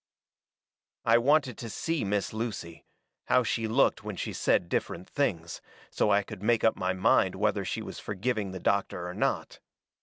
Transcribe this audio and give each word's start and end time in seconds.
I 1.05 1.19
wanted 1.19 1.59
to 1.59 1.69
see 1.69 2.03
Miss 2.03 2.33
Lucy 2.33 2.87
how 3.25 3.43
she 3.43 3.67
looked 3.67 4.03
when 4.03 4.15
she 4.15 4.33
said 4.33 4.67
different 4.67 5.07
things, 5.07 5.61
so 5.91 6.09
I 6.09 6.23
could 6.23 6.41
make 6.41 6.63
up 6.63 6.75
my 6.75 6.91
mind 6.93 7.35
whether 7.35 7.63
she 7.63 7.83
was 7.83 7.99
forgiving 7.99 8.49
the 8.49 8.59
doctor 8.59 9.07
or 9.07 9.13
not. 9.13 9.59